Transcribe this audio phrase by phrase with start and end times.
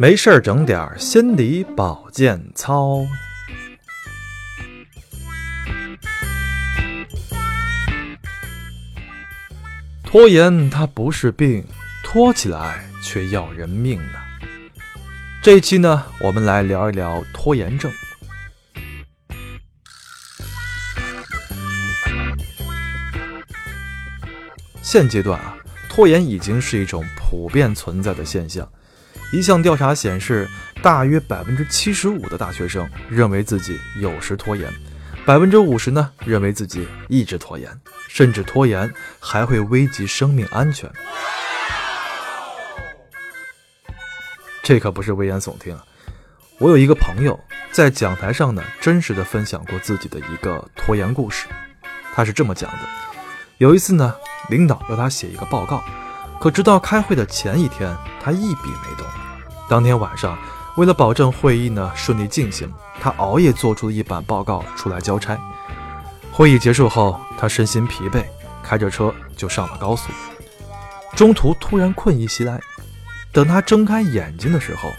[0.00, 3.04] 没事儿整点心理保健操。
[10.04, 11.66] 拖延它不是病，
[12.04, 14.20] 拖起来却要人命呢。
[15.42, 17.90] 这一期呢，我们来聊一聊拖延症。
[24.80, 25.56] 现阶段啊，
[25.88, 28.70] 拖延已经是一种普遍存在的现象。
[29.30, 30.48] 一项调查显示，
[30.82, 34.72] 大约百分之七十五的大学生认为自己有时拖延，
[35.26, 37.70] 百分之五十呢认为自己一直拖延，
[38.08, 40.90] 甚至拖延还会危及生命安全。
[44.62, 45.84] 这可不是危言耸听啊！
[46.58, 47.38] 我有一个朋友
[47.70, 51.46] 在讲台上呢，真实的分享过自己的一个拖延故事。
[52.14, 52.78] 他是这么讲的：
[53.58, 54.14] 有一次呢，
[54.48, 55.84] 领导要他写一个报告，
[56.40, 57.96] 可直到开会的前一天，
[58.28, 59.06] 他一笔没动。
[59.70, 60.38] 当天晚上，
[60.76, 62.70] 为了保证会议呢顺利进行，
[63.00, 65.38] 他熬夜做出了一版报告出来交差。
[66.30, 68.22] 会议结束后，他身心疲惫，
[68.62, 70.10] 开着车就上了高速。
[71.16, 72.60] 中途突然困意袭来，
[73.32, 74.90] 等他睁开眼睛的时候，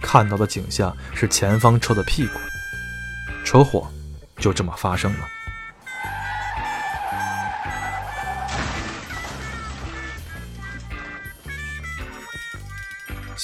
[0.00, 2.38] 看到的景象是前方车的屁股。
[3.44, 3.88] 车祸
[4.36, 5.26] 就这么发生了。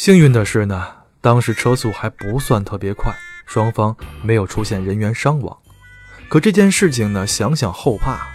[0.05, 0.87] 幸运的是呢，
[1.23, 3.11] 当时车速还不算特别快，
[3.47, 5.59] 双方没有出现人员伤亡。
[6.29, 8.29] 可这件事情呢，想想后怕。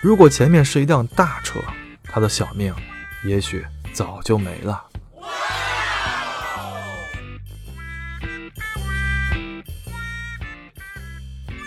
[0.00, 1.60] 如果前面是一辆大车，
[2.02, 2.74] 他的小命
[3.24, 4.82] 也许早就没了。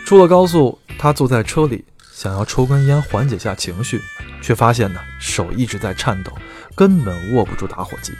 [0.06, 4.02] 出了高速，他坐在车里，想要抽根烟缓解下情绪，
[4.42, 6.34] 却发现呢，手一直在颤抖，
[6.75, 8.12] 根本握不住打火机。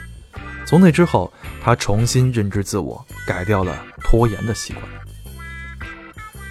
[0.68, 3.74] 从那之后，他重新认知自我，改掉了
[4.04, 4.84] 拖延的习惯。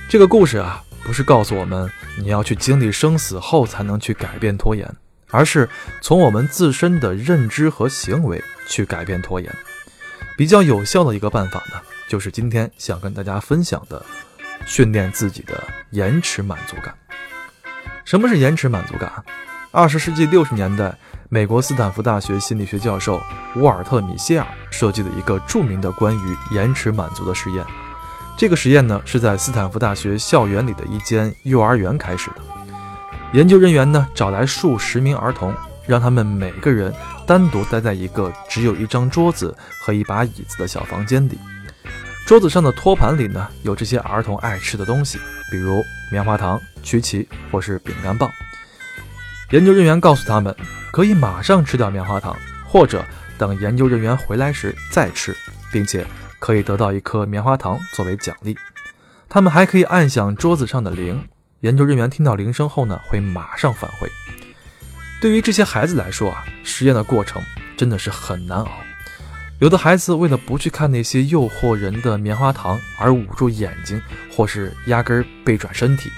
[0.10, 1.88] 这个故事啊，不是告诉我们
[2.18, 4.92] 你要去经历生死后才能去改变拖延，
[5.30, 5.70] 而是
[6.02, 9.56] 从我们自身的认知和行为去改变拖延。
[10.36, 14.04] 比较有效的一个办法呢，就是今天想跟大家分享的，
[14.66, 16.92] 训练自己的延迟满足感。
[18.04, 19.24] 什么是延迟满足感？
[19.70, 20.98] 二十世纪六十年代。
[21.30, 23.22] 美国斯坦福大学心理学教授
[23.58, 27.66] 沃尔特·米歇尔设计了一个著名的关于延迟满足的实验。
[28.38, 32.36] 这个实验呢，是在斯坦福大学校园里的一间幼儿园开始的。
[33.34, 35.54] 研究人员呢，找来数十名儿童，
[35.86, 36.94] 让他们每个人
[37.26, 41.38] 单独待在一个只有一张桌子和一把椅子的小房间里。
[42.26, 45.18] 桌子上的托盘里呢，有这些儿童爱吃的东西，
[45.52, 48.30] 比如棉花糖、曲奇或是饼干棒。
[49.52, 50.56] 研究人员告诉他们。
[50.90, 52.36] 可以马上吃掉棉花糖，
[52.66, 53.06] 或者
[53.38, 55.36] 等研究人员回来时再吃，
[55.72, 56.04] 并且
[56.40, 58.58] 可以得到一颗棉花糖作为奖励。
[59.30, 61.22] 他们还可以按响桌子上的铃，
[61.60, 64.10] 研究人员听到铃声后呢，会马上返回。
[65.22, 67.40] 对于这些孩子来说啊，实验的过程
[67.78, 68.72] 真的是很难熬。
[69.60, 74.02] 有的孩子为了不去看那些诱惑人的棉花糖而捂住眼睛，
[74.36, 76.10] 或是压根儿背转身体；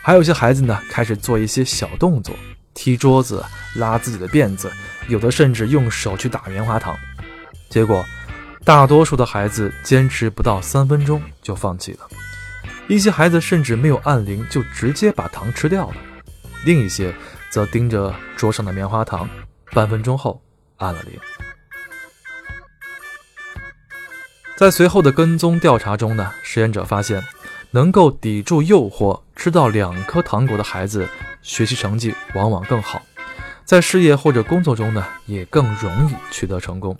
[0.00, 2.34] 还有些孩子呢，开始做一些小动作。
[2.74, 3.44] 踢桌子、
[3.76, 4.70] 拉自己的辫子，
[5.08, 6.96] 有的甚至用手去打棉花糖。
[7.70, 8.04] 结果，
[8.64, 12.08] 大多数的孩子坚持不到三分钟就放弃了。
[12.86, 15.96] 一些孩子甚至没有按铃就直接把糖吃掉了，
[16.66, 17.14] 另一些
[17.50, 19.28] 则盯着桌上的棉花糖，
[19.72, 20.42] 半分钟后
[20.76, 21.18] 按了铃。
[24.56, 27.20] 在随后的跟踪调查中呢，实验者发现，
[27.74, 31.08] 能够抵住诱惑吃到两颗糖果的孩子。
[31.42, 33.02] 学习成绩往往更好，
[33.64, 36.96] 在事业或者工作中呢，也更容易取得成功。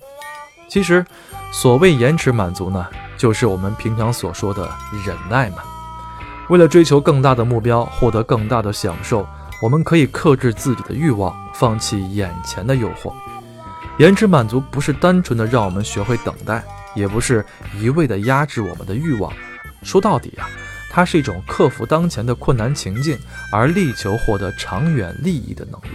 [0.69, 1.07] 其实，
[1.53, 2.87] 所谓延迟满足呢，
[3.17, 4.69] 就是我们平常所说的
[5.07, 5.59] 忍耐嘛。
[6.51, 9.25] 为了追求更大的目标，获得更大的享受，
[9.63, 13.13] 我们可以克制自己的欲望，放弃眼前的诱惑。
[13.99, 16.63] 延迟满足不是单纯的让我们学会等待，
[16.97, 17.47] 也不是
[17.81, 19.33] 一味的压制我们的欲望。
[19.85, 20.49] 说到底啊。
[20.91, 23.19] 它是一种克服当前的困难情境，
[23.51, 25.89] 而力求获得长远利益的能力。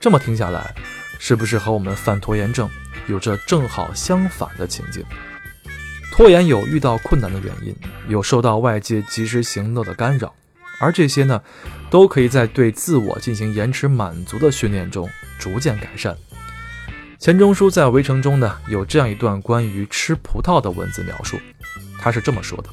[0.00, 0.74] 这么听下来，
[1.18, 2.66] 是不是和我们犯拖延症
[3.08, 5.04] 有着正好相反的情境？
[6.10, 7.76] 拖延有遇到困难的原因，
[8.08, 10.34] 有受到外界及时行乐的干扰，
[10.80, 11.42] 而这些呢，
[11.90, 15.06] 都可以在对自我进行延迟满足的训练中
[15.38, 16.16] 逐渐改善。
[17.18, 21.38] 钱钟书在《围城》中呢，有这样一段关于吃葡萄的文字描述，
[21.98, 22.70] 他是这么说的。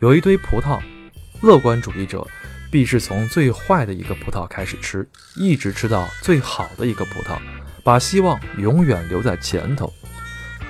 [0.00, 0.80] 有一堆葡萄，
[1.40, 2.26] 乐观主义者
[2.70, 7.38] 必是从最坏的一个葡萄开始吃，一直吃到最好的一个葡萄，
[7.82, 9.92] 把希望永远留在前头。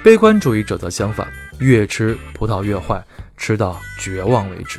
[0.04, 1.26] 悲观主义者则相反，
[1.58, 3.04] 越吃葡萄越坏，
[3.36, 4.78] 吃到绝望为止。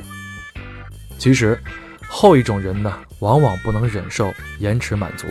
[1.18, 1.62] 其实，
[2.08, 5.28] 后一种人呢，往往不能忍受延迟满足，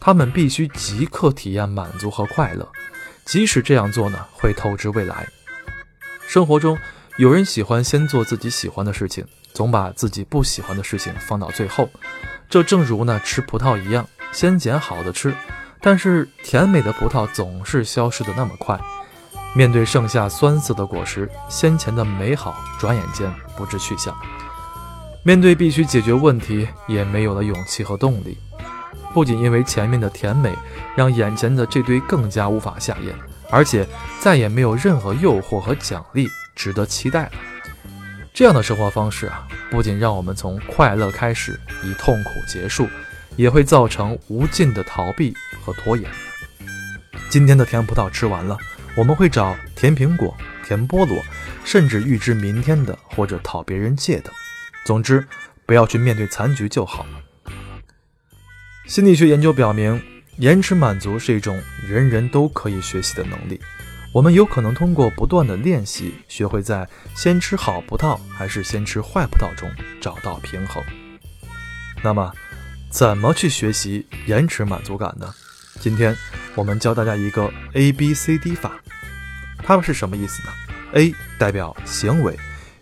[0.00, 2.68] 他们必须即刻体验满足和快乐，
[3.24, 5.28] 即使这样做呢，会透支未来。
[6.26, 6.76] 生活中，
[7.18, 11.88] 有人喜欢先做自己喜欢的事情，总把自己不喜欢的事情放到最后。
[12.50, 15.32] 这正如呢吃葡萄一样，先捡好的吃，
[15.80, 18.78] 但是甜美的葡萄总是消失的那么快。
[19.54, 24.14] 面对剩下酸涩的果实，先前的美好转眼间不知去向。
[25.22, 28.36] 面对必须解决问题，也没有了勇气和动力。
[29.14, 30.54] 不仅因为前面的甜美
[30.94, 33.14] 让眼前的这堆更加无法下咽，
[33.50, 33.86] 而且
[34.20, 37.32] 再也没有任何诱惑和奖励值得期待了。
[38.34, 42.86] 这样的生活方式啊，不仅让我们从快乐开始，以痛苦结束，
[43.36, 45.34] 也会造成无尽的逃避
[45.64, 46.10] 和拖延。
[47.30, 48.58] 今天的甜葡萄吃完了，
[48.94, 51.18] 我们会找甜苹果、甜菠萝，
[51.64, 54.30] 甚至预知明天的或者讨别人借的。
[54.84, 55.26] 总之，
[55.64, 57.06] 不要去面对残局就好。
[58.86, 60.00] 心理学研究表明，
[60.38, 63.58] 延迟满足是一种人人都可以学习的能力。
[64.12, 70.82] 我们有可能通过不断的练习，学会在先吃好葡萄还是先吃坏葡萄中找到平衡。
[72.02, 72.32] 那么，
[72.90, 75.34] 怎么去学习延迟满足感呢？
[75.80, 76.14] 今天
[76.54, 78.80] 我们教大家一个 A B C D 法，
[79.58, 80.52] 它们是什么意思呢
[80.92, 82.38] ？A 代表行为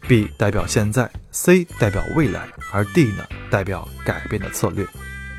[0.09, 4.87] ，B 代表现在，C 代表未来，而 D 呢代表改变的策略。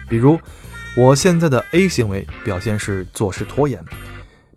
[0.10, 0.40] 比如，
[0.98, 3.84] 我现在的 A 行为表现是做事拖延。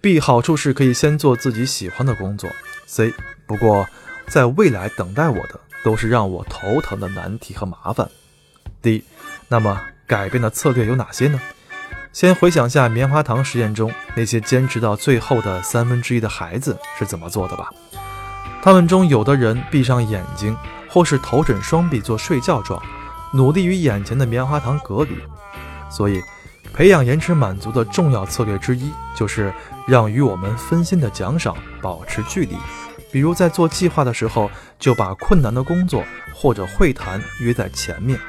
[0.00, 2.48] B 好处是可以先做自己喜欢的工作。
[2.86, 3.12] C
[3.44, 3.88] 不过
[4.28, 8.08] 在未来等待我的都是让我头疼的难题和麻烦。
[8.80, 9.02] D
[9.48, 11.40] 那么改变的策略有哪些呢？
[12.12, 17.68] 先回想下棉花糖实验中那些坚持到最后的三分之一的孩子是怎么做的吧。
[18.62, 20.56] 他们中有的人闭上眼睛，
[20.88, 22.80] 或是头枕双臂做睡觉状，
[23.32, 25.16] 努力与眼前的棉花糖隔离。
[25.90, 26.22] 所以。
[26.74, 29.52] 培养延迟满足的重要策略之一，就是
[29.86, 32.54] 让与我们分心的奖赏保持距离。
[33.10, 34.48] 比如在做计划的时候，
[34.78, 38.20] 就把困难的工作或者会谈约在前面，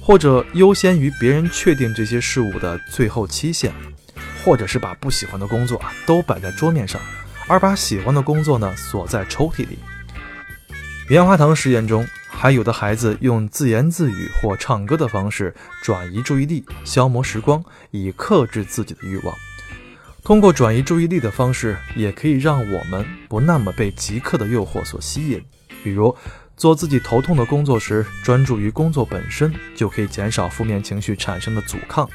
[0.00, 3.72] 或者优先于别人确定这些事物的最后期限，
[4.42, 7.00] 或者是把不喜欢的工作啊都摆在桌面上，
[7.46, 9.78] 而把喜欢的工作呢锁在抽屉里。
[11.08, 12.04] 棉花糖实验中。
[12.36, 19.34] 还有的孩子用自言自语或唱歌的方式转移注意力，消磨时光，以克制自己的欲望。
[20.22, 25.42] 通过转移注意力的方式，也可以让我们不那么被即刻的诱惑所吸引。
[25.82, 26.14] 比如，
[26.56, 32.06] 做自己头痛的工作时，专注于工作本身，就可以减少负面情绪产生的阻抗；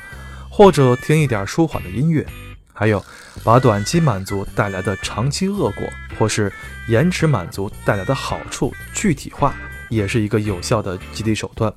[0.49, 2.25] 或者听一点舒缓的音乐。
[2.73, 3.03] 还有，
[3.43, 5.87] 把短期满足带来的长期恶果，
[6.17, 6.51] 或是
[6.87, 9.55] 延迟满足带来的好处具体化。
[9.89, 11.73] 也是一个有效的激励手段，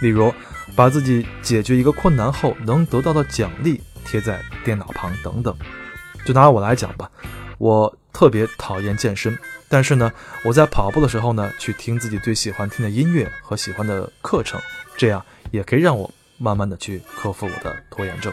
[0.00, 0.32] 例如
[0.76, 5.56] 把自己解决一个困难后能得到的奖励贴在电脑旁等等。
[6.24, 7.10] 就拿我来讲吧，
[7.58, 9.36] 我特别讨厌健身，
[9.68, 10.12] 但是呢，
[10.44, 14.60] 我在跑步的时候呢，去听自己最喜欢听的音乐和喜欢的课程，
[14.96, 18.32] 这样也可以让我慢慢的去克服我的拖延症。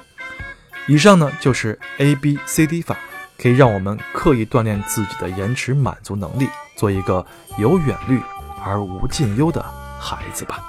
[0.87, 2.97] 以上呢就是 A B C D 法，
[3.37, 7.25] 可以让我们刻意锻炼自己的延迟满足能力，做一个
[7.57, 8.21] 有远虑。
[8.67, 9.63] 而无尽忧的
[9.99, 10.59] 孩子吧。